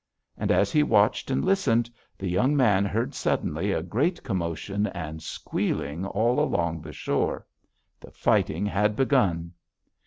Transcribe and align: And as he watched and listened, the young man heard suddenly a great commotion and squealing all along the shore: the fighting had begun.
And 0.35 0.49
as 0.51 0.71
he 0.71 0.81
watched 0.81 1.29
and 1.29 1.45
listened, 1.45 1.87
the 2.17 2.27
young 2.27 2.57
man 2.57 2.85
heard 2.85 3.13
suddenly 3.13 3.71
a 3.71 3.83
great 3.83 4.23
commotion 4.23 4.87
and 4.87 5.21
squealing 5.21 6.07
all 6.07 6.39
along 6.39 6.81
the 6.81 6.91
shore: 6.91 7.45
the 7.99 8.09
fighting 8.09 8.65
had 8.65 8.95
begun. 8.95 9.53